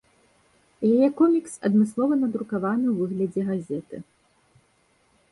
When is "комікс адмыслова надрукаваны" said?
1.19-2.87